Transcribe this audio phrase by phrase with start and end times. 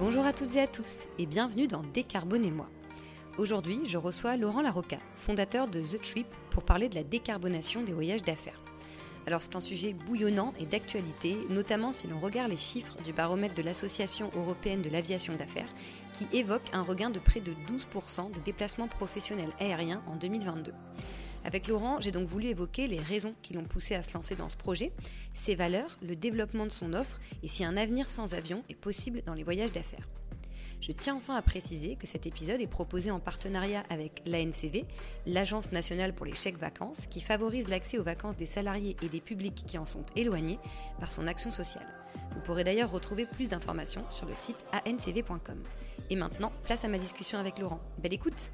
[0.00, 2.70] Bonjour à toutes et à tous et bienvenue dans Décarbonez-moi.
[3.36, 7.92] Aujourd'hui, je reçois Laurent Larocca, fondateur de The Trip, pour parler de la décarbonation des
[7.92, 8.62] voyages d'affaires.
[9.26, 13.54] Alors c'est un sujet bouillonnant et d'actualité, notamment si l'on regarde les chiffres du baromètre
[13.54, 15.68] de l'Association européenne de l'aviation d'affaires,
[16.14, 20.72] qui évoque un regain de près de 12% des déplacements professionnels aériens en 2022.
[21.44, 24.48] Avec Laurent, j'ai donc voulu évoquer les raisons qui l'ont poussé à se lancer dans
[24.48, 24.92] ce projet,
[25.34, 29.22] ses valeurs, le développement de son offre et si un avenir sans avion est possible
[29.24, 30.06] dans les voyages d'affaires.
[30.80, 34.86] Je tiens enfin à préciser que cet épisode est proposé en partenariat avec l'ANCV,
[35.26, 39.20] l'Agence nationale pour les chèques vacances, qui favorise l'accès aux vacances des salariés et des
[39.20, 40.58] publics qui en sont éloignés
[40.98, 41.86] par son action sociale.
[42.34, 45.62] Vous pourrez d'ailleurs retrouver plus d'informations sur le site ancv.com.
[46.08, 47.80] Et maintenant, place à ma discussion avec Laurent.
[47.98, 48.50] Belle écoute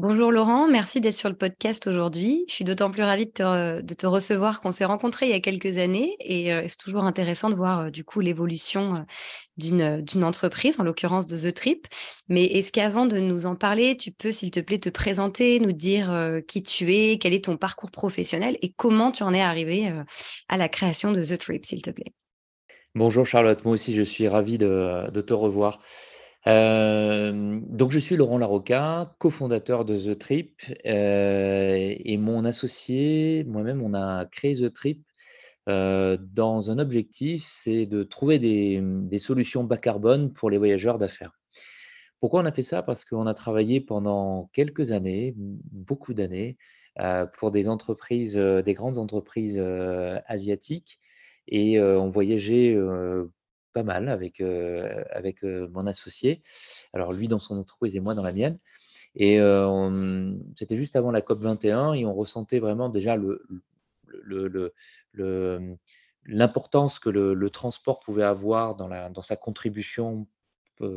[0.00, 2.44] Bonjour Laurent, merci d'être sur le podcast aujourd'hui.
[2.46, 5.78] Je suis d'autant plus ravie de te, recevoir qu'on s'est rencontrés il y a quelques
[5.78, 10.78] années et euh, c'est toujours intéressant de voir euh, du coup l'évolution euh, d'une entreprise,
[10.78, 11.88] en l'occurrence de The Trip.
[12.28, 15.72] Mais est-ce qu'avant de nous en parler, tu peux s'il te plaît te présenter, nous
[15.72, 16.14] dire
[16.46, 19.92] qui tu es, quel est ton parcours professionnel et comment tu en es arrivé
[20.48, 22.12] à la création de The Trip, s'il te plaît?
[22.94, 25.80] Bonjour Charlotte, moi aussi je suis ravi de, de te revoir.
[26.48, 33.82] Euh, donc, je suis Laurent Larocca, cofondateur de The Trip, euh, et mon associé, moi-même,
[33.82, 35.04] on a créé The Trip
[35.68, 40.98] euh, dans un objectif, c'est de trouver des, des, solutions bas carbone pour les voyageurs
[40.98, 41.32] d'affaires.
[42.20, 42.82] Pourquoi on a fait ça?
[42.82, 46.56] Parce qu'on a travaillé pendant quelques années, beaucoup d'années,
[47.38, 49.62] pour des entreprises, des grandes entreprises
[50.26, 50.98] asiatiques,
[51.46, 52.76] et on voyageait
[53.78, 56.42] pas mal avec, avec mon associé.
[56.92, 58.58] Alors lui dans son entreprise et moi dans la mienne.
[59.14, 59.38] Et
[60.56, 64.74] c'était juste avant la COP 21 et on ressentait vraiment déjà le,
[66.24, 70.26] l'importance que le, transport pouvait avoir dans, la, dans sa contribution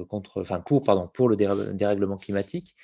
[0.10, 2.76] contre, enfin pour, pardon, pour le dérèglement climatique.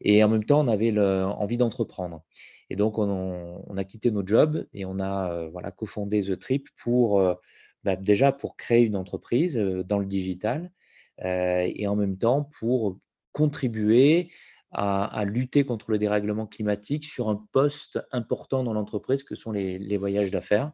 [0.00, 2.22] Et en même temps, on avait envie d'entreprendre.
[2.70, 6.68] Et donc, on, on, a quitté nos jobs et on a voilà, cofondé The Trip
[6.82, 7.22] pour
[7.84, 10.70] bah, déjà pour créer une entreprise dans le digital
[11.22, 12.98] et en même temps pour
[13.32, 14.30] contribuer
[14.72, 19.96] à, lutter contre le dérèglement climatique sur un poste important dans l'entreprise que sont les,
[19.96, 20.72] voyages d'affaires.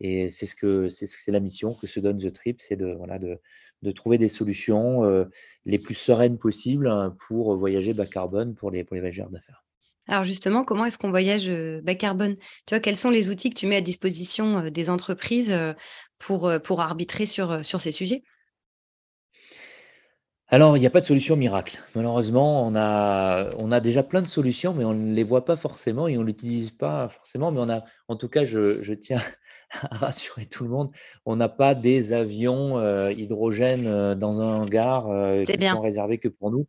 [0.00, 3.38] Et c'est ce la mission que se donne The Trip, c'est de, voilà, de,
[3.82, 5.28] de, trouver des solutions
[5.66, 9.67] les plus sereines possibles hein, pour voyager bas carbone pour les, pour les voyageurs d'affaires.
[10.08, 11.50] Alors justement, comment est-ce qu'on voyage
[11.82, 12.36] bas carbone?
[12.66, 15.54] Tu vois, quels sont les outils que tu mets à disposition des entreprises
[16.18, 18.22] pour, pour arbitrer sur, ces sujets?
[20.50, 21.78] Alors, il n'y a pas de solution miracle.
[21.94, 26.16] Malheureusement, on a, déjà plein de solutions, mais on ne les voit pas forcément et
[26.16, 27.52] on ne l'utilise pas forcément.
[27.52, 29.20] Mais on a, en tout cas, je tiens
[29.70, 30.90] à rassurer tout le monde,
[31.26, 36.18] on n'a pas des avions euh, hydrogène euh, dans un hangar euh, qui sont réservés
[36.18, 36.66] que pour nous.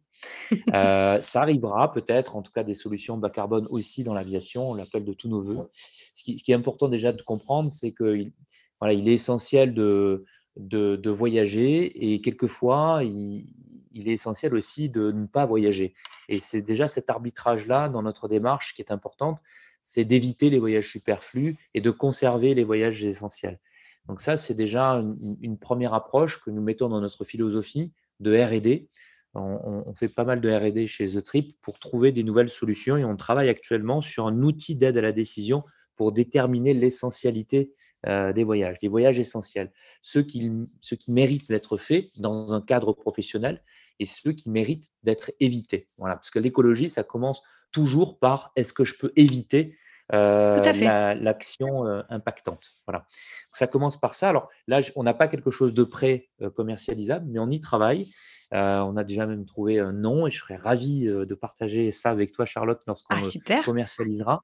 [0.73, 5.05] ça arrivera peut-être, en tout cas des solutions bas carbone aussi dans l'aviation, on l'appelle
[5.05, 5.69] de tous nos voeux.
[6.13, 8.33] Ce qui, est important déjà de comprendre, c'est qu'il
[8.81, 10.25] voilà, il est essentiel de,
[10.57, 13.45] de, voyager et quelquefois, il,
[13.93, 15.93] il est essentiel aussi de ne pas voyager.
[16.27, 19.39] Et c'est déjà cet arbitrage-là dans notre démarche qui est importante
[19.83, 23.59] c'est d'éviter les voyages superflus et de conserver les voyages essentiels.
[24.07, 25.03] Donc ça, c'est déjà
[25.41, 28.87] une, première approche que nous mettons dans notre philosophie de RD.
[29.35, 33.05] On, fait pas mal de RD chez The Trip pour trouver des nouvelles solutions et
[33.05, 35.63] on travaille actuellement sur un outil d'aide à la décision
[35.95, 37.73] pour déterminer l'essentialité
[38.07, 40.49] euh, des voyages, des voyages essentiels, ceux qui,
[40.81, 43.61] ceux qui méritent d'être faits dans un cadre professionnel
[43.99, 45.85] et ceux qui méritent d'être évités.
[45.97, 49.75] Voilà, parce que l'écologie, ça commence toujours par est-ce que je peux éviter
[50.11, 52.71] euh, l'action euh, impactante.
[52.87, 53.05] Voilà.
[53.53, 54.29] ça commence par ça.
[54.29, 58.07] Alors là, on n'a pas quelque chose de prêt euh, commercialisable, mais on y travaille.
[58.51, 62.31] on a déjà même trouvé un nom et je serais ravi de partager ça avec
[62.31, 64.43] toi, Charlotte, lorsqu'on ah, commercialisera.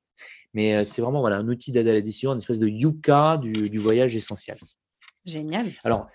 [0.53, 4.15] Mais c'est vraiment voilà, un outil d'aide à l'édition, une espèce de Yuka du, voyage
[4.15, 4.57] essentiel.
[5.25, 5.71] Génial.
[5.83, 6.07] Alors,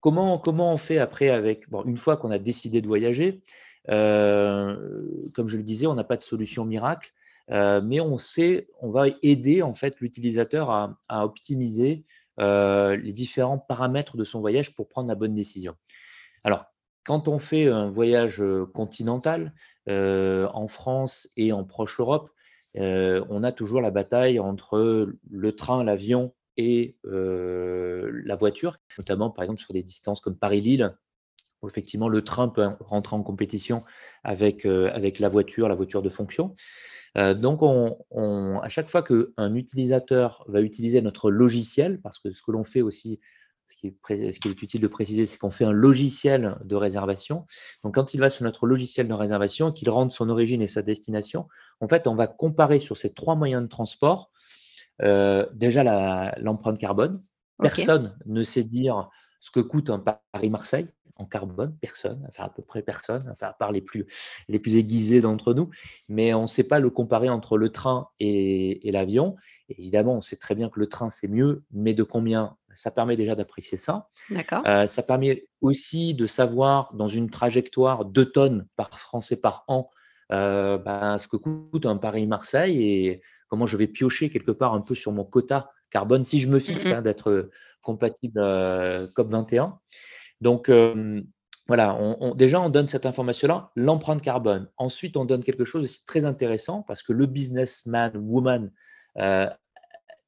[0.00, 3.42] comment, comment on fait après avec, bon, une fois qu'on a décidé de voyager,
[3.86, 7.12] comme je le disais, on n'a pas de solution miracle,
[7.50, 12.04] euh, mais on sait, on va aider en fait l'utilisateur à, optimiser
[12.40, 15.74] euh, les différents paramètres de son voyage pour prendre la bonne décision.
[16.42, 16.64] Alors,
[17.04, 18.42] quand on fait un voyage
[18.72, 19.52] continental
[19.86, 22.30] en France et en proche Europe,
[22.76, 29.60] on a toujours la bataille entre le train, l'avion et la voiture, notamment par exemple
[29.60, 30.96] sur des distances comme Paris-Lille,
[31.68, 33.84] effectivement le train peut rentrer en compétition
[34.22, 36.54] avec, euh, avec la voiture, la voiture de fonction.
[37.16, 42.42] Euh, donc, on, à chaque fois qu'un utilisateur va utiliser notre logiciel, parce que ce
[42.42, 43.20] que l'on fait aussi,
[43.68, 47.46] ce qui, est, utile de préciser, c'est qu'on fait un logiciel de réservation.
[47.82, 50.82] Donc, quand il va sur notre logiciel de réservation, qu'il rentre son origine et sa
[50.82, 51.46] destination,
[51.80, 54.30] en fait, on va comparer sur ces trois moyens de transport
[55.02, 57.20] euh, déjà l'empreinte carbone.
[57.58, 59.08] Personne ne sait dire
[59.44, 60.02] ce que coûte un
[60.32, 60.86] Paris-Marseille
[61.16, 64.06] en carbone, personne, enfin à peu près personne, enfin à part les plus,
[64.48, 65.68] les plus aiguisés d'entre nous,
[66.08, 69.36] mais on ne sait pas le comparer entre le train et, l'avion.
[69.68, 72.56] Évidemment, on sait très bien que le train, c'est mieux, mais de combien?
[72.74, 74.08] Ça permet déjà d'apprécier ça.
[74.30, 74.62] D'accord.
[74.66, 79.90] Euh, ça permet aussi de savoir, dans une trajectoire, 2 tonnes par Français par an,
[80.32, 84.80] euh, ben, ce que coûte un Paris-Marseille et comment je vais piocher quelque part un
[84.80, 87.50] peu sur mon quota carbone si je me fixe hein, d'être
[87.84, 89.78] compatible euh, COP21.
[90.40, 91.22] Donc, euh,
[91.66, 91.98] voilà,
[92.36, 94.68] déjà, on donne cette information-là, l'empreinte carbone.
[94.76, 98.70] Ensuite, on donne quelque chose de très intéressant parce que le businessman, woman,
[99.18, 99.48] euh,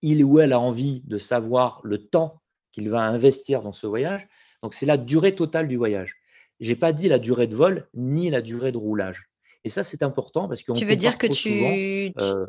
[0.00, 2.40] il ou elle a envie de savoir le temps
[2.72, 4.26] qu'il va investir dans ce voyage.
[4.62, 6.14] Donc, c'est la durée totale du voyage.
[6.60, 9.28] Je n'ai pas dit la durée de vol ni la durée de roulage.
[9.64, 10.72] Et ça, c'est important parce que.
[10.72, 12.14] Tu veux dire que tu.
[12.20, 12.46] Euh,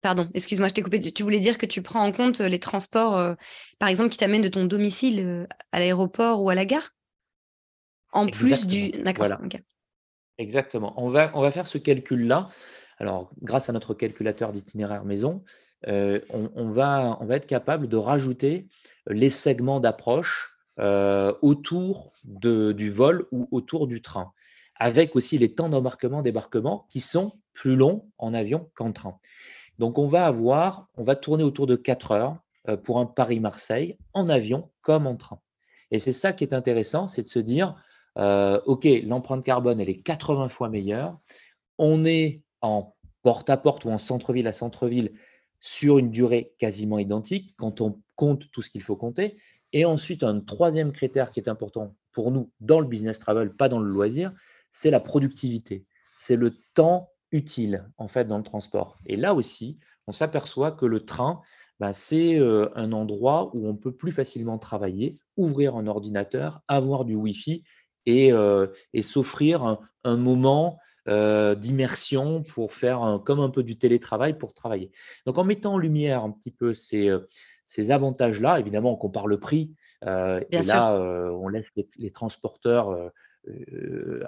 [0.00, 1.00] Pardon, excuse-moi, je t'ai coupé.
[1.00, 3.36] Tu voulais dire que tu prends en compte les transports,
[3.78, 6.90] par exemple, qui t'amènent de ton domicile à l'aéroport ou à la gare?
[8.12, 8.90] En plus du.
[8.90, 9.26] D'accord.
[10.38, 10.94] Exactement.
[10.96, 12.48] On va, on va faire ce calcul-là.
[12.98, 15.44] Alors, grâce à notre calculateur d'itinéraire maison,
[15.86, 18.66] euh, on, va, on va être capable de rajouter
[19.06, 24.32] les segments d'approche euh, autour de, du vol ou autour du train,
[24.76, 29.18] avec aussi les temps d'embarquement-débarquement qui sont plus longs en avion qu'en train.
[29.78, 32.36] Donc, on va avoir, on va tourner autour de 4 heures
[32.68, 35.40] euh, pour un Paris-Marseille en avion comme en train.
[35.90, 37.74] Et c'est ça qui est intéressant, c'est de se dire,
[38.18, 41.16] euh, OK, l'empreinte carbone, elle est 80 fois meilleure.
[41.78, 45.12] On est en porte-à-porte ou en centre-ville à centre-ville
[45.60, 49.38] sur une durée quasiment identique quand on compte tout ce qu'il faut compter.
[49.72, 53.68] Et ensuite, un troisième critère qui est important pour nous dans le business travel, pas
[53.68, 54.32] dans le loisir,
[54.72, 55.84] c'est la productivité.
[56.16, 58.96] C'est le temps utile en fait dans le transport.
[59.06, 61.42] Et là aussi, on s'aperçoit que le train,
[61.80, 67.04] bah, c'est euh, un endroit où on peut plus facilement travailler, ouvrir un ordinateur, avoir
[67.04, 67.62] du Wi-Fi
[68.08, 70.78] euh, et, s'offrir un, moment
[71.08, 74.90] euh, d'immersion pour faire comme un peu du télétravail pour travailler.
[75.26, 77.14] Donc en mettant en lumière un petit peu ces,
[77.66, 80.94] ces avantages-là, évidemment on compare le prix, et là
[81.32, 83.12] on laisse les, transporteurs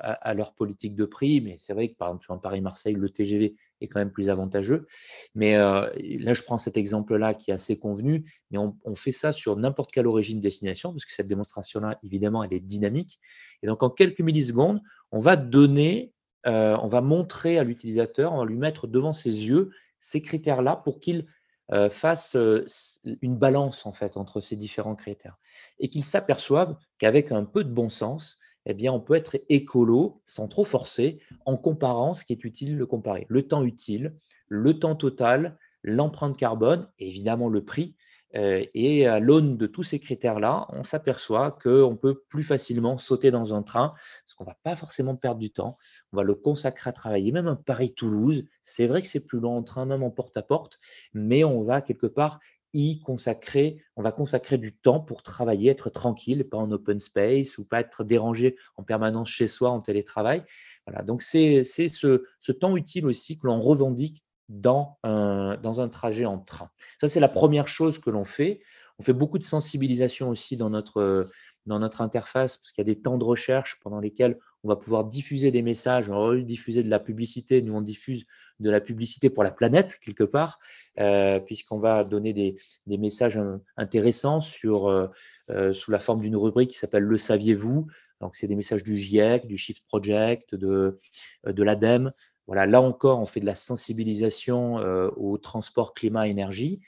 [0.03, 3.57] à, leur politique de prix, mais c'est vrai que par exemple sur Paris-Marseille, le TGV
[3.81, 4.87] est quand même plus avantageux.
[5.35, 5.91] Mais là,
[6.35, 10.07] je prends cet exemple-là qui est assez convenu, mais on, fait ça sur n'importe quelle
[10.07, 13.19] origine destination, parce que cette démonstration-là, évidemment, elle est dynamique.
[13.63, 14.81] Et donc, en quelques millisecondes,
[15.13, 16.13] on va donner,
[16.47, 19.71] euh, on va montrer à l'utilisateur, on va lui mettre devant ses yeux
[20.01, 21.27] ces critères-là pour qu'il
[21.73, 22.67] euh, fasse euh,
[23.23, 25.37] une balance en fait entre ces différents critères
[25.79, 30.49] et qu'il s'aperçoive qu'avec un peu de bon sens, eh on peut être écolo sans
[30.49, 33.27] trop forcer en comparant ce qui est utile de comparer.
[33.29, 34.15] Le temps utile,
[34.49, 37.97] le temps total, l'empreinte carbone évidemment le prix.
[38.37, 43.33] Euh, et à l'aune de tous ces critères-là, on s'aperçoit qu'on peut plus facilement sauter
[43.33, 43.93] dans un train,
[44.25, 45.77] parce qu'on ne va pas forcément perdre du temps.
[46.13, 48.45] On va le consacrer à travailler, même un Paris-Toulouse.
[48.63, 50.79] C'est vrai que c'est plus long en train, même en porte-à-porte,
[51.13, 52.39] mais on va quelque part
[52.73, 57.59] y consacrer, on va consacrer du temps pour travailler, être tranquille, pas en open space
[57.59, 60.45] ou pas être dérangé en permanence chez soi en télétravail.
[60.87, 65.89] Voilà, donc c'est ce, ce temps utile aussi que l'on revendique dans un, dans un
[65.89, 66.71] trajet en train.
[67.01, 68.61] Ça, c'est la première chose que l'on fait.
[68.99, 71.29] On fait beaucoup de sensibilisation aussi dans notre,
[71.67, 74.77] dans notre interface, parce qu'il y a des temps de recherche pendant lesquels on va
[74.77, 77.63] pouvoir diffuser des messages, on va diffuser de la publicité.
[77.63, 78.27] Nous, on diffuse
[78.59, 80.59] de la publicité pour la planète, quelque part,
[80.99, 83.41] euh, puisqu'on va donner des, messages
[83.77, 85.07] intéressants sur, euh,
[85.49, 87.87] euh, sous la forme d'une rubrique qui s'appelle Le saviez-vous?
[88.21, 91.01] Donc, c'est des messages du GIEC, du Shift Project, de,
[91.47, 92.13] de l'ADEME,
[92.51, 96.81] voilà, là encore, on fait de la sensibilisation euh, au transport climat-énergie.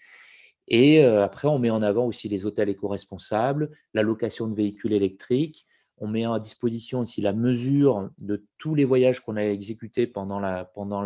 [0.67, 4.93] Et euh, après, on met en avant aussi les hôtels éco-responsables, la location de véhicules
[4.93, 5.65] électriques.
[5.99, 10.41] On met à disposition aussi la mesure de tous les voyages qu'on a exécutés pendant
[10.41, 11.03] la pendant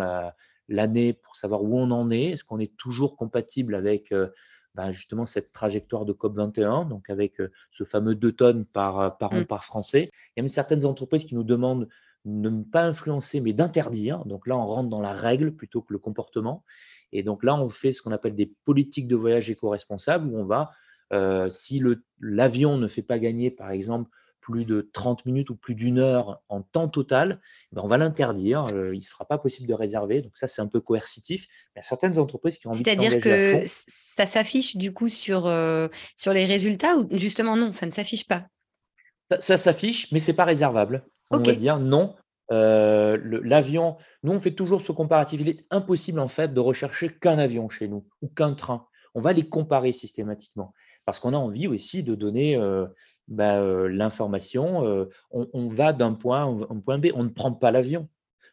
[0.68, 2.30] l'année pour savoir où on en est.
[2.30, 4.28] Est-ce qu'on est toujours compatible avec euh,
[4.74, 7.40] ben, justement cette trajectoire de COP21, donc avec
[7.70, 9.46] ce fameux 2 tonnes par, par an mmh.
[9.46, 10.10] par Français?
[10.12, 11.88] Il y a même certaines entreprises qui nous demandent
[12.26, 14.24] ne pas influencer, mais d'interdire.
[14.26, 16.64] Donc là, on rentre dans la règle plutôt que le comportement.
[17.12, 20.44] Et donc là, on fait ce qu'on appelle des politiques de voyage éco-responsables, où on
[20.44, 20.72] va,
[21.12, 21.82] euh, si
[22.20, 24.10] l'avion ne fait pas gagner, par exemple,
[24.46, 27.40] plus de 30 minutes ou plus d'une heure en temps total,
[27.72, 28.68] ben, on va l'interdire.
[28.72, 30.22] Euh, il ne sera pas possible de réserver.
[30.22, 31.48] Donc ça, c'est un peu coercitif.
[31.74, 35.08] Il y a certaines entreprises qui ont envie de C'est-à-dire que ça s'affiche du coup
[35.08, 38.46] sur, euh, sur les résultats ou justement non, ça ne s'affiche pas?
[39.40, 41.04] Ça, s'affiche, mais ce n'est pas réservable.
[41.32, 42.14] On va dire non.
[42.52, 45.40] Euh, l'avion, nous on fait toujours ce comparatif.
[45.40, 48.86] Il est impossible en fait de rechercher qu'un avion chez nous ou qu'un train.
[49.16, 50.72] On va les comparer systématiquement
[51.04, 52.86] parce qu'on a envie aussi de donner euh,
[53.28, 55.08] bah, l'information.
[55.30, 58.08] On, va d'un point à un point B, on ne prend pas l'avion,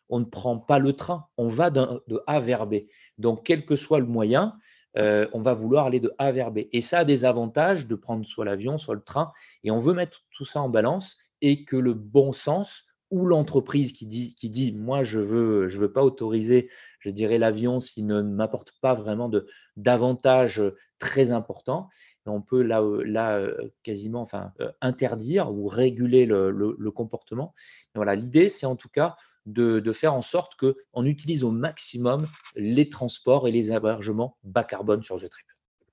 [0.10, 2.76] on ne prend pas le train, on va de A vers B.
[3.18, 4.56] Donc, quel que soit le moyen,
[4.96, 6.62] on va vouloir aller de A vers B.
[6.72, 9.32] Et ça a des avantages de prendre soit l'avion, soit le train.
[9.64, 13.92] Et on veut mettre tout ça en balance et que le bon sens ou l'entreprise
[13.92, 16.70] qui dit, moi je veux veux pas autoriser
[17.04, 19.30] je dirais l'avion s'il ne m'apporte pas vraiment
[19.76, 20.64] d'avantages
[21.00, 21.90] très importants
[22.32, 23.48] on peut là, là
[23.84, 24.52] quasiment enfin,
[24.82, 27.54] interdire ou réguler le, comportement.
[27.96, 29.16] voilà, l'idée, c'est en tout cas
[29.46, 35.04] de, faire en sorte qu'on utilise au maximum les transports et les hébergements bas carbone
[35.04, 35.46] sur The Trip.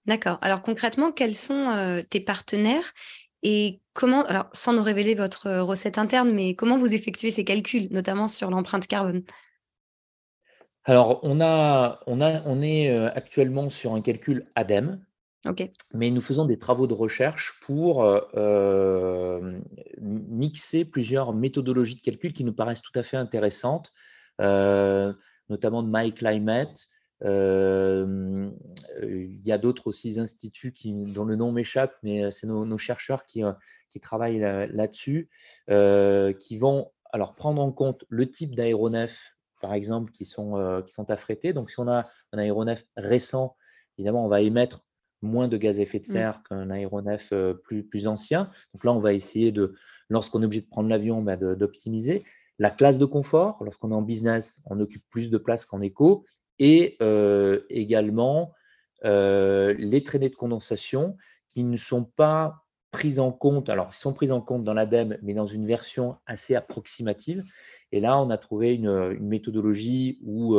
[0.07, 0.39] D'accord.
[0.41, 2.93] Alors concrètement, quels sont tes partenaires
[3.43, 7.89] et comment, alors sans nous révéler votre recette interne, mais comment vous effectuez ces calculs,
[7.91, 9.23] notamment sur l'empreinte carbone?
[10.85, 15.05] Alors, on, a, on, a, on est actuellement sur un calcul ADEME,
[15.95, 19.59] mais nous faisons des travaux de recherche pour euh, euh,
[20.01, 23.93] mixer plusieurs méthodologies de calcul qui nous paraissent tout à fait intéressantes,
[24.41, 25.13] euh,
[25.49, 26.89] notamment de MyClimate.
[27.23, 28.51] il
[29.47, 33.43] y a d'autres aussi instituts dont le nom m'échappe, mais c'est nos, chercheurs qui,
[34.01, 35.31] travaillent là-dessus,
[35.67, 40.55] qui vont alors prendre en compte le type d'aéronefs, par exemple, qui sont
[41.09, 41.55] affrétés.
[41.55, 43.57] Donc, si on a un aéronef récent,
[43.97, 44.83] évidemment, on va émettre
[45.23, 46.13] moins de gaz à effet de mmh.
[46.13, 47.33] serre qu'un aéronef
[47.65, 48.51] plus, plus ancien.
[48.75, 49.75] Donc là, on va essayer de,
[50.09, 52.25] lorsqu'on est obligé de prendre l'avion, bah, d'optimiser.
[52.59, 56.25] La classe de confort, lorsqu'on est en business, on occupe plus de place qu'en éco.
[56.59, 56.99] Et
[57.71, 58.53] également
[59.03, 61.17] les traînées de condensation
[61.49, 65.17] qui ne sont pas prises en compte, alors ils sont prises en compte dans l'ADEME,
[65.23, 67.45] mais dans une version assez approximative.
[67.93, 70.55] Et là, on a trouvé une, une méthodologie où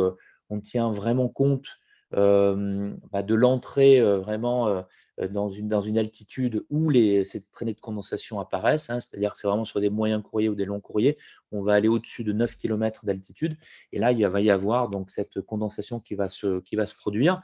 [0.49, 1.67] on tient vraiment compte
[2.11, 4.83] bah, de l'entrée vraiment
[5.29, 9.39] dans une, dans une altitude où les, ces traînées de condensation apparaissent, hein, c'est-à-dire que
[9.39, 11.17] c'est vraiment sur des moyens courriers ou des longs courriers,
[11.51, 13.57] on va aller au-dessus de 9 km d'altitude,
[13.91, 16.95] et là, il va y avoir donc cette condensation qui va se, qui va se
[16.95, 17.41] produire.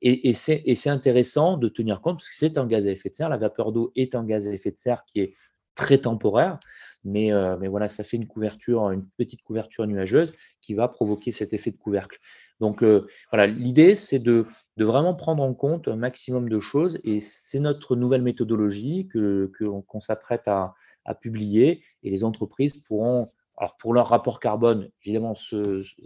[0.00, 3.16] Et, et c'est intéressant de tenir compte, parce que c'est un gaz à effet de
[3.16, 5.34] serre, la vapeur d'eau est un gaz à effet de serre qui est
[5.74, 6.58] très temporaire,
[7.04, 11.52] mais, mais voilà, ça fait une couverture, une petite couverture nuageuse qui va provoquer cet
[11.52, 12.18] effet de couvercle.
[12.60, 14.46] Donc euh, voilà, l'idée, c'est de,
[14.76, 20.00] vraiment prendre en compte un maximum de choses et c'est notre nouvelle méthodologie qu'on que,
[20.00, 20.74] s'apprête à,
[21.22, 25.34] publier et les entreprises pourront, alors pour leur rapport carbone, évidemment,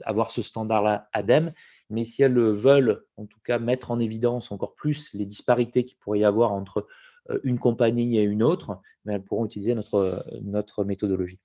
[0.05, 1.53] avoir ce standard-là ADEME,
[1.91, 5.99] mais si elles veulent en tout cas mettre en évidence encore plus les disparités qu'il
[5.99, 6.87] pourrait y avoir entre
[7.31, 11.41] euh, une compagnie et une autre, mais elles pourront utiliser notre méthodologie.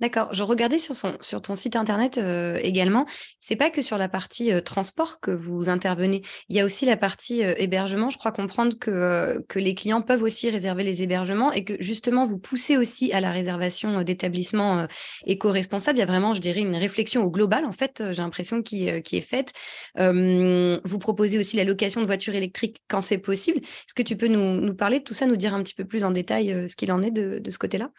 [0.00, 0.28] D'accord.
[0.32, 3.06] Je regardais sur, son, sur ton site internet euh, également.
[3.38, 6.22] C'est pas que sur la partie euh, transport que vous intervenez.
[6.48, 8.10] Il y a aussi la partie euh, hébergement.
[8.10, 12.24] Je crois comprendre que, que les clients peuvent aussi réserver les hébergements et que justement
[12.24, 14.88] vous poussez aussi à la réservation d'établissements
[15.26, 15.96] éco-responsables.
[15.98, 18.02] Il y a vraiment, je dirais, une réflexion au global en fait.
[18.10, 19.52] J'ai l'impression qui, est faite.
[19.96, 23.58] vous proposez aussi la location de voitures électriques quand c'est possible.
[23.58, 26.02] Est-ce que tu peux nous, parler de tout ça, nous dire un petit peu plus
[26.04, 27.90] en détail ce qu'il en est de ce côté-là?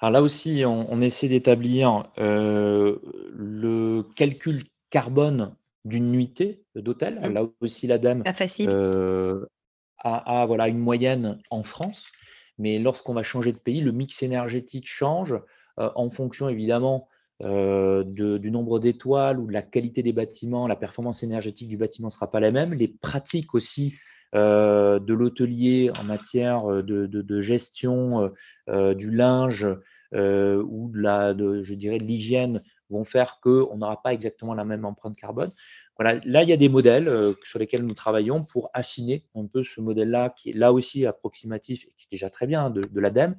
[0.00, 2.96] Alors là aussi, on, essaie d'établir euh,
[3.34, 7.20] le calcul carbone d'une nuitée d'hôtel.
[7.20, 7.32] Mmh.
[7.32, 8.22] Là aussi, la dame
[8.60, 9.46] euh,
[9.98, 12.06] a, voilà, une moyenne en France.
[12.58, 15.34] Mais lorsqu'on va changer de pays, le mix énergétique change
[15.78, 17.08] euh, en fonction évidemment
[17.42, 20.66] du nombre d'étoiles ou de la qualité des bâtiments.
[20.66, 22.72] La performance énergétique du bâtiment ne sera pas la même.
[22.72, 23.94] Les pratiques aussi
[24.34, 28.32] de l'hôtelier en matière euh, de, gestion
[28.68, 29.66] euh, du linge
[30.12, 35.50] ou de l'hygiène vont faire qu'on n'aura pas exactement la même empreinte carbone.
[35.98, 37.10] Voilà, là, il y a des modèles
[37.42, 41.84] sur lesquels nous travaillons pour affiner un peu ce modèle-là, qui est là aussi approximatif
[41.84, 43.36] et qui est déjà très bien de, de l'ADEME,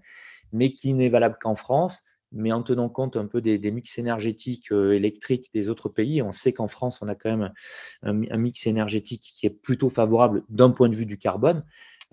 [0.52, 4.72] mais qui n'est valable qu'en France mais en tenant compte un peu des, mix énergétiques
[4.72, 6.22] euh, électriques des autres pays.
[6.22, 7.54] On sait qu'en France, on a quand même
[8.04, 11.64] un, mix énergétique qui est plutôt favorable d'un point de vue du carbone.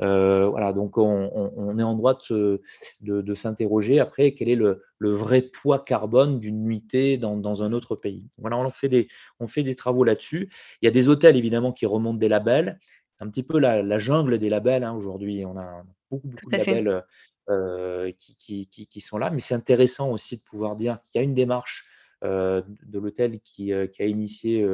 [0.02, 5.84] Euh, voilà, donc on, est en droit de, s'interroger après quel est le, vrai poids
[5.84, 8.28] carbone d'une nuitée dans, un autre pays.
[8.38, 9.08] Voilà, on fait des,
[9.40, 10.50] on fait des travaux là-dessus.
[10.82, 12.78] Il y a des hôtels évidemment qui remontent des labels.
[13.16, 15.44] C'est un petit peu la, jungle des labels hein, aujourd'hui.
[15.44, 17.04] On a beaucoup, beaucoup de labels
[17.46, 19.30] qui, sont là.
[19.30, 21.86] Mais c'est intéressant aussi de pouvoir dire qu'il y a une démarche
[22.22, 24.66] de l'hôtel qui, a initié,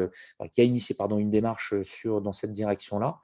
[0.52, 3.18] qui a initié pardon, une démarche sur, dans cette direction-là.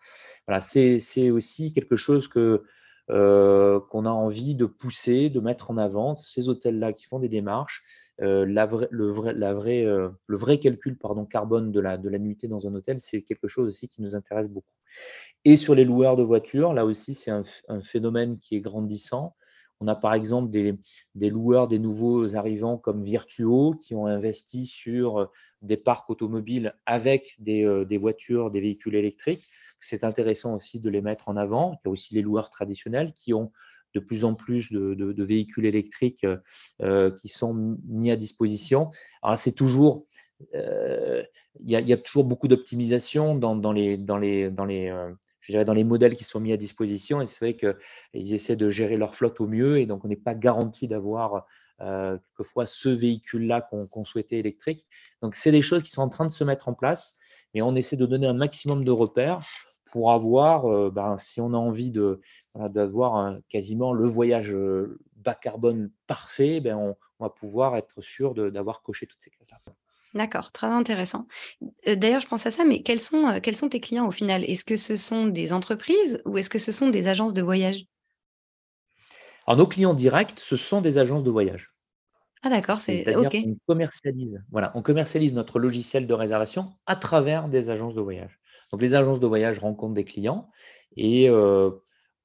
[0.46, 2.64] Voilà, c'est aussi quelque chose que
[3.08, 7.84] qu'on a envie de pousser, de mettre en avant, ces hôtels-là qui font des démarches,
[8.18, 12.48] la le, vrai, la vraie, le vrai calcul pardon, carbone de la, de la nuitée
[12.48, 14.72] dans un hôtel, c'est quelque chose aussi qui nous intéresse beaucoup.
[15.48, 17.44] Et sur les loueurs de voitures, là aussi, c'est un,
[17.84, 19.36] phénomène qui est grandissant.
[19.78, 25.30] On a par exemple des, loueurs, des nouveaux arrivants comme Virtuo qui ont investi sur
[25.62, 29.44] des parcs automobiles avec des, des voitures, des véhicules électriques.
[29.78, 31.78] C'est intéressant aussi de les mettre en avant.
[31.84, 33.52] Il y a aussi les loueurs traditionnels qui ont
[33.94, 36.38] de plus en plus de, véhicules électriques euh,
[36.82, 38.90] euh, qui sont mis à disposition.
[39.22, 40.06] Alors, c'est toujours,
[40.54, 41.22] euh,
[41.60, 43.96] il, y a, toujours beaucoup d'optimisation dans, les,
[45.52, 47.20] je dans les modèles qui sont mis à disposition.
[47.20, 49.78] Et c'est vrai qu'ils essaient de gérer leur flotte au mieux.
[49.78, 51.46] Et donc, on n'est pas garanti d'avoir
[51.78, 54.86] quelquefois ce véhicule-là qu'on souhaitait électrique.
[55.22, 57.16] Donc, c'est des choses qui sont en train de se mettre en place.
[57.54, 59.46] Mais on essaie de donner un maximum de repères
[59.86, 61.92] pour avoir, euh, ben, si on a envie
[62.54, 68.82] d'avoir quasiment le voyage euh, bas carbone parfait, ben on, va pouvoir être sûr d'avoir
[68.82, 69.58] coché toutes ces cases-là.
[70.14, 71.26] D'accord, très intéressant.
[71.88, 74.44] Euh, d'ailleurs, je pense à ça, mais quels sont, quels sont tes clients au final?
[74.44, 77.84] Est-ce que ce sont des entreprises ou est-ce que ce sont des agences de voyage?
[79.46, 81.72] Alors, nos clients directs, ce sont des agences de voyage.
[82.42, 83.36] Ah d'accord, c'est OK.
[83.44, 88.38] On commercialise, voilà, on commercialise notre logiciel de réservation à travers des agences de voyage.
[88.70, 90.50] Donc, les agences de voyage rencontrent des clients
[90.96, 91.70] et euh,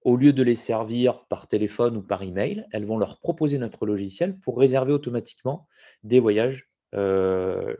[0.04, 3.86] au lieu de les servir par téléphone ou par email, elles vont leur proposer notre
[3.86, 5.68] logiciel pour réserver automatiquement
[6.04, 7.76] des voyages euh,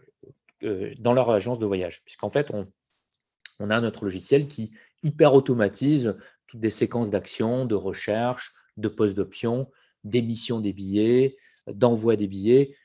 [0.64, 2.02] euh, dans leur agence de voyage.
[2.06, 4.72] Puisqu'en fait, on, a notre logiciel qui
[5.04, 6.16] hyper automatise
[6.48, 9.70] toutes des séquences d'actions, de recherche, de poste d'options,
[10.04, 11.38] d'émission des billets,
[11.68, 12.76] d'envoi des billets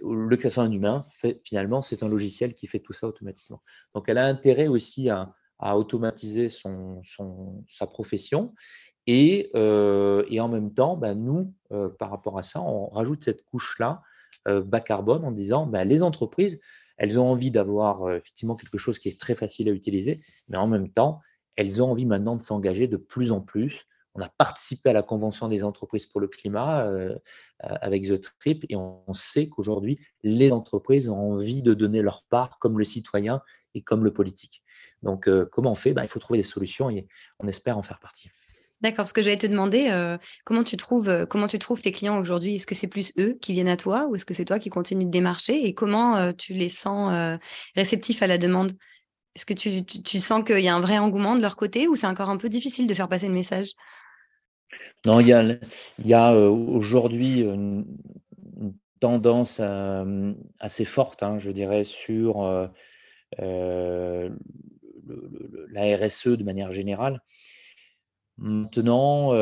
[0.00, 1.04] le que un humain,
[1.44, 3.60] finalement, c'est un logiciel qui fait tout ça automatiquement.
[3.94, 7.02] Donc, elle a intérêt aussi à, automatiser son,
[7.68, 8.54] sa profession.
[9.06, 11.52] Et, et, en même temps, ben, nous,
[11.98, 14.02] par rapport à ça, on rajoute cette couche-là,
[14.64, 16.60] bas carbone, en disant ben, les entreprises,
[16.96, 20.66] elles ont envie d'avoir effectivement quelque chose qui est très facile à utiliser, mais en
[20.66, 21.20] même temps,
[21.56, 23.86] elles ont envie maintenant de s'engager de plus en plus
[24.18, 27.16] on a participé à la Convention des entreprises pour le climat euh,
[27.64, 32.24] euh, avec The Trip et on, sait qu'aujourd'hui, les entreprises ont envie de donner leur
[32.24, 33.42] part comme le citoyen
[33.74, 34.62] et comme le politique.
[35.02, 35.92] Donc, euh, comment on fait?
[35.92, 37.06] Ben, Il faut trouver des solutions et
[37.38, 38.30] on espère en faire partie.
[38.80, 42.54] D'accord, parce que j'allais te demander comment, tu trouves, comment tu trouves tes clients aujourd'hui?
[42.56, 44.70] Est-ce que c'est plus eux qui viennent à toi ou est-ce que c'est toi qui
[44.70, 45.66] continues de démarcher?
[45.66, 47.38] Et comment tu les sens
[47.74, 48.72] réceptifs à la demande?
[49.38, 52.08] Est-ce que tu, sens qu'il y a un vrai engouement de leur côté ou c'est
[52.08, 53.68] encore un peu difficile de faire passer le message?
[55.04, 57.86] Non, il y a, euh, aujourd'hui une,
[58.98, 62.66] tendance euh, assez forte, hein, je dirais, sur euh,
[65.70, 67.22] la RSE de manière générale.
[68.38, 69.32] Maintenant,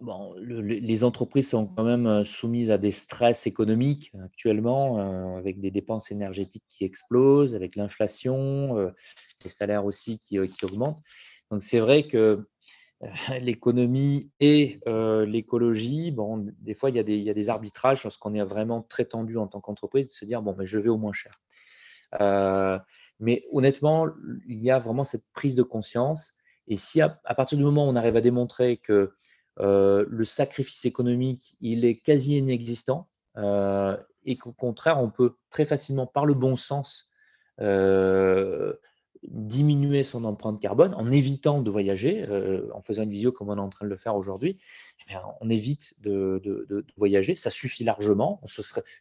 [0.00, 6.10] bon, les entreprises sont quand même soumises à des stress économiques actuellement, avec des dépenses
[6.10, 8.92] énergétiques qui explosent, avec l'inflation,
[9.42, 11.02] les salaires aussi qui, augmentent.
[11.50, 12.46] Donc c'est vrai que
[13.40, 17.48] l'économie et euh, l'écologie, bon, des fois, il y, a des, il y a des
[17.48, 20.78] arbitrages lorsqu'on est vraiment très tendu en tant qu'entreprise de se dire, bon, mais je
[20.78, 21.32] vais au moins cher.
[22.20, 22.78] Euh,
[23.18, 24.06] mais honnêtement,
[24.46, 26.34] il y a vraiment cette prise de conscience.
[26.70, 29.12] Et si à, partir du moment où on arrive à démontrer que
[29.58, 33.08] euh, le sacrifice économique, il est quasi inexistant,
[34.24, 37.10] et qu'au contraire, on peut très facilement, par le bon sens,
[39.22, 43.56] diminuer son empreinte carbone en évitant de voyager, euh, en faisant une visio comme on
[43.56, 44.58] est en train de le faire aujourd'hui,
[45.10, 48.40] eh on évite de, voyager, ça suffit largement.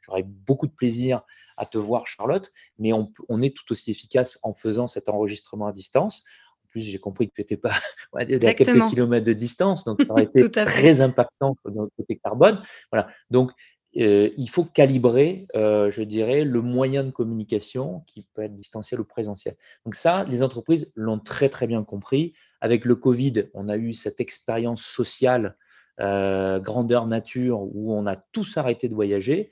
[0.02, 1.22] J'aurais beaucoup de plaisir
[1.56, 5.72] à te voir, Charlotte, mais on, est tout aussi efficace en faisant cet enregistrement à
[5.72, 6.26] distance.
[6.70, 7.74] Plus, j'ai compris que tu n'étais pas
[8.14, 12.62] à quelques kilomètres de distance, donc ça aurait été très impactant sur notre côté carbone.
[12.92, 13.10] Voilà.
[13.30, 13.52] Donc,
[13.98, 19.02] euh, il faut calibrer, euh, je dirais, le moyen de communication qui peut être distanciel
[19.02, 19.56] ou présentiel.
[19.84, 22.34] Donc ça, les entreprises l'ont très très bien compris.
[22.62, 25.58] Avec le Covid, on a eu cette expérience sociale
[26.00, 29.52] euh, grandeur nature où on a tous arrêté de voyager.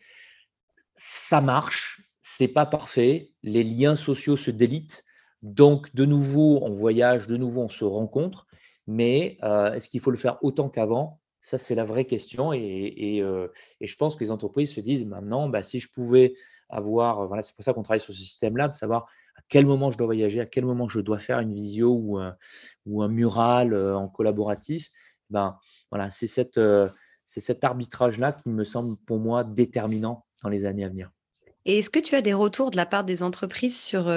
[0.95, 3.31] Ça marche, c'est pas parfait.
[3.41, 5.03] Les liens sociaux se délitent.
[5.41, 8.47] Donc de nouveau, on voyage, de nouveau, on se rencontre.
[8.87, 11.19] Mais est-ce qu'il faut le faire autant qu'avant?
[11.47, 12.51] Ça, c'est la vraie question.
[12.51, 13.23] Euh, et,
[13.87, 16.35] je pense que les entreprises se disent maintenant, bah, si je pouvais
[16.67, 19.89] avoir, voilà, c'est pour ça qu'on travaille sur ce système-là, de savoir à quel moment
[19.89, 22.35] je dois voyager, à quel moment je dois faire une visio ou un,
[22.85, 24.89] un mural euh, en collaboratif.
[25.29, 25.57] Ben,
[25.89, 26.59] voilà, c'est cette,
[27.27, 31.11] c'est cet arbitrage-là qui me semble pour moi déterminant dans les années à venir.
[31.63, 34.07] Et est-ce que tu as des retours de la part des entreprises sur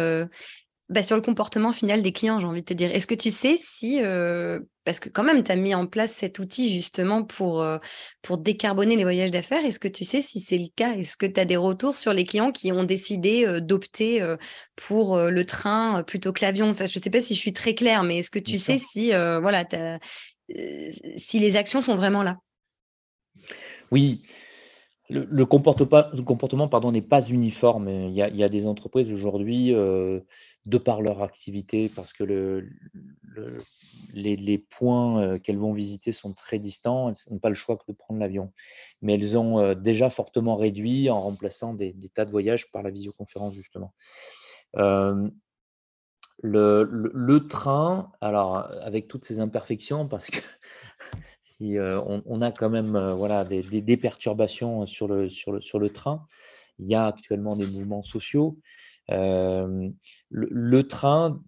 [0.90, 2.92] bah, sur le comportement final des clients, j'ai envie de te dire.
[2.92, 6.12] Est-ce que tu sais si, euh, parce que quand même, tu as mis en place
[6.12, 7.78] cet outil justement pour, euh,
[8.22, 10.94] pour décarboner les voyages d'affaires, est-ce que tu sais si c'est le cas?
[10.94, 14.20] Est-ce que tu as des retours sur les clients qui ont décidé euh, d'opter
[14.74, 16.68] pour le train plutôt que l'avion?
[16.70, 18.78] Enfin, Je ne sais pas si je suis très claire, mais est-ce que tu sais
[18.78, 19.64] si, voilà,
[21.16, 22.38] si les actions sont vraiment là?
[23.92, 24.22] Oui.
[25.08, 27.88] Le, comportement, pardon, n'est pas uniforme.
[27.88, 29.72] Il y, a, il y a des entreprises aujourd'hui
[30.66, 32.68] de par leur activité, parce que le,
[34.12, 37.84] les, points euh, qu'elles vont visiter sont très distants, elles n'ont pas le choix que
[37.88, 38.52] de prendre l'avion.
[39.00, 42.90] Mais elles ont euh, déjà fortement réduit en remplaçant des, tas de voyages par la
[42.90, 43.94] visioconférence, justement.
[44.76, 45.28] Euh,
[46.42, 50.40] le, train, alors avec toutes ces imperfections, parce que
[51.42, 56.26] si on, a quand même voilà, des, perturbations sur le train,
[56.78, 58.56] il y a actuellement des mouvements sociaux,
[59.10, 61.40] le, train,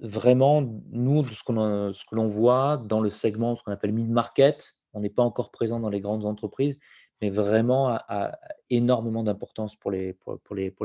[0.00, 5.10] vraiment, nous, ce, que l'on voit dans le segment, ce qu'on appelle mid-market, on n'est
[5.10, 6.78] pas encore présent dans les grandes entreprises,
[7.20, 8.38] mais vraiment a,
[8.70, 10.16] énormément d'importance pour les,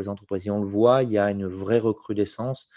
[0.08, 0.48] entreprises.
[0.48, 2.68] Et on le voit, il y a une vraie recrudescence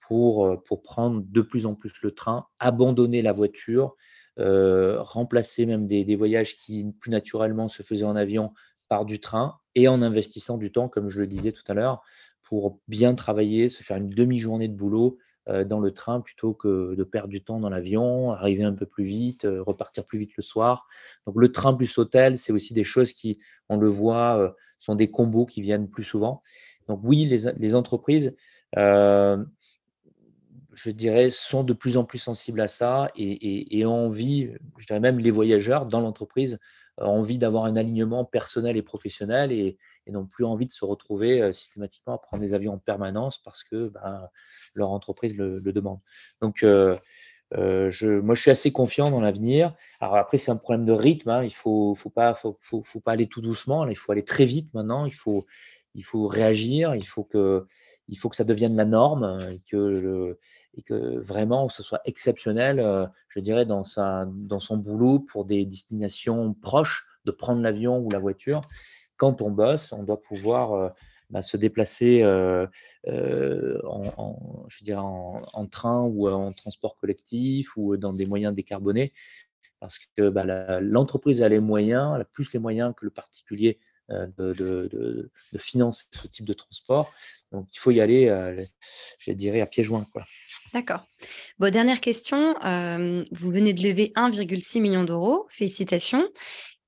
[0.00, 3.96] pour, pour prendre de plus en plus le train, abandonner la voiture,
[4.36, 8.52] remplacer même des, voyages qui plus naturellement se faisaient en avion
[8.88, 12.02] par du train et en investissant du temps, comme je le disais tout à l'heure,
[12.44, 15.18] pour bien travailler, se faire une demi-journée de boulot
[15.50, 18.86] euh, dans le train plutôt que de perdre du temps dans l'avion, arriver un peu
[18.86, 20.86] plus vite, euh, repartir plus vite le soir.
[21.26, 24.94] Donc le train plus hôtel, c'est aussi des choses qui, on le voit, euh, sont
[24.94, 26.42] des combos qui viennent plus souvent.
[26.88, 28.34] Donc oui, les, entreprises,
[28.74, 29.44] je
[30.90, 35.18] dirais, sont de plus en plus sensibles à ça et, ont envie, je dirais même
[35.18, 36.58] les voyageurs dans l'entreprise,
[36.98, 40.84] ont envie d'avoir un alignement personnel et professionnel et, et n'ont plus envie de se
[40.84, 44.28] retrouver euh, systématiquement à prendre des avions en permanence parce que ben,
[44.74, 46.00] leur entreprise le, demande.
[46.40, 46.96] Donc, euh,
[47.54, 47.90] euh,
[48.22, 49.74] moi, je suis assez confiant dans l'avenir.
[50.00, 51.30] Alors après, c'est un problème de rythme.
[51.30, 51.44] Hein.
[51.44, 52.36] Il faut, faut, pas,
[53.06, 53.86] aller tout doucement.
[53.86, 55.06] il faut aller très vite maintenant.
[55.06, 55.46] Il faut,
[56.26, 56.94] réagir.
[56.94, 57.66] Il faut, que,
[58.32, 60.36] ça devienne la norme et que,
[61.20, 67.62] vraiment ce soit exceptionnel, je dirais, dans son boulot pour des destinations proches, de prendre
[67.62, 68.62] l'avion ou la voiture
[69.16, 70.88] quand on bosse, on doit pouvoir euh,
[71.30, 72.66] bah, se déplacer euh,
[73.06, 79.12] euh, en, je en, train ou en transport collectif ou dans des moyens décarbonés,
[79.80, 83.78] parce que bah, l'entreprise a les moyens, elle a plus les moyens que le particulier
[84.10, 87.12] de, financer ce type de transport.
[87.52, 88.26] Donc il faut y aller,
[89.18, 90.06] je dirais, à pieds joints.
[90.74, 91.06] D'accord.
[91.58, 92.54] Bon, dernière question.
[93.30, 95.46] vous venez de lever 1,6 million d'euros.
[95.48, 96.28] Félicitations.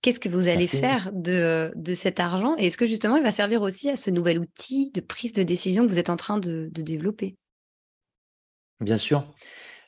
[0.07, 3.33] Qu'est-ce que vous allez faire de, de, cet argent Et est-ce que justement il va
[3.33, 6.39] servir aussi à ce nouvel outil de prise de décision que vous êtes en train
[6.39, 7.35] de, développer?
[8.79, 9.27] Bien sûr.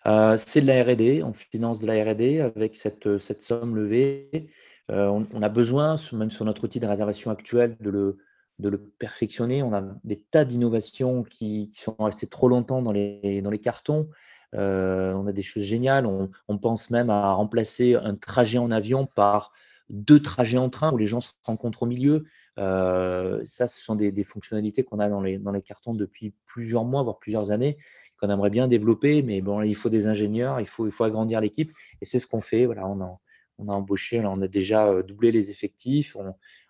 [0.07, 4.51] Euh, c'est de la RD, on finance de la RD avec cette, cette somme levée.
[4.91, 8.19] Euh, on, a besoin, même sur notre outil de réservation actuel, de le,
[8.59, 9.63] de le perfectionner.
[9.63, 14.09] On a des tas d'innovations qui, sont restées trop longtemps dans les, dans les cartons.
[14.57, 16.07] Euh, on a des choses géniales.
[16.07, 19.53] On, on, pense même à remplacer un trajet en avion par
[19.91, 22.27] deux trajets en train où les gens se rencontrent au milieu.
[22.59, 26.85] Euh, ça, ce sont des, fonctionnalités qu'on a dans les, dans les cartons depuis plusieurs
[26.85, 27.79] mois, voire plusieurs années,
[28.21, 31.41] qu'on aimerait bien développer, mais bon, il faut des ingénieurs, il faut, il faut agrandir
[31.41, 32.67] l'équipe, et c'est ce qu'on fait.
[32.67, 33.19] Voilà, on a,
[33.59, 36.17] on a embauché, on a déjà euh, doublé les effectifs,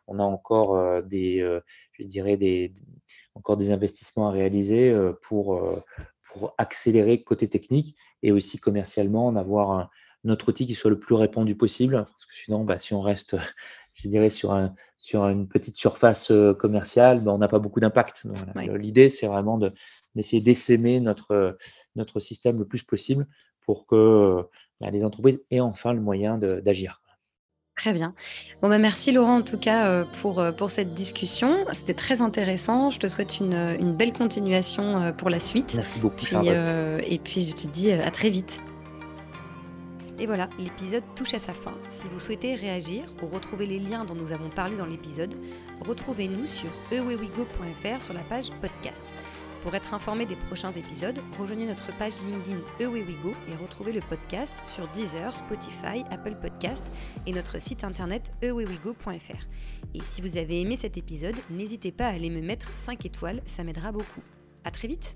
[0.06, 1.40] on, a encore euh, des,
[1.92, 2.74] je dirais des,
[3.34, 5.62] encore des investissements à réaliser pour,
[6.28, 9.90] pour accélérer côté technique et aussi commercialement, en avoir un,
[10.28, 12.04] notre outil qui soit le plus répandu possible.
[12.06, 13.36] Parce que sinon, bah, si on reste,
[13.94, 17.80] je dirais, sur, un, sur une petite surface euh, commerciale, bah, on n'a pas beaucoup
[17.80, 18.22] d'impact.
[18.54, 19.58] L'idée, c'est vraiment
[20.14, 21.58] d'essayer d'essaimer notre,
[21.96, 23.26] notre système le plus possible
[23.66, 24.44] pour que
[24.80, 27.02] bah, les entreprises aient enfin le moyen d'agir.
[27.76, 28.12] Très bien.
[28.60, 31.64] Bon, bah, merci Laurent en tout cas euh, pour, euh, pour cette discussion.
[31.72, 32.90] C'était très intéressant.
[32.90, 35.74] Je te souhaite une, une belle continuation pour la suite.
[35.76, 36.26] Merci beaucoup.
[36.26, 38.60] et puis je te dis à très vite.
[40.20, 41.74] Et voilà, l'épisode touche à sa fin.
[41.90, 45.34] Si vous souhaitez réagir ou retrouver les liens dont nous avons parlé dans l'épisode,
[45.86, 49.06] retrouvez-nous sur ewewigo.fr sur la page podcast.
[49.62, 54.54] Pour être informé des prochains épisodes, rejoignez notre page LinkedIn Ewewigo et retrouvez le podcast
[54.64, 56.84] sur Deezer, Spotify, Apple Podcast
[57.26, 59.46] et notre site internet ewewigo.fr.
[59.94, 63.42] Et si vous avez aimé cet épisode, n'hésitez pas à aller me mettre 5 étoiles,
[63.46, 64.22] ça m'aidera beaucoup.
[64.64, 65.14] À très vite